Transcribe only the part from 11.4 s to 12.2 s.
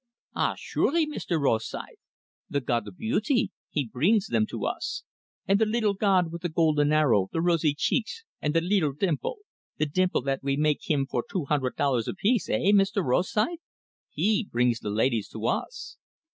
hundred dollars a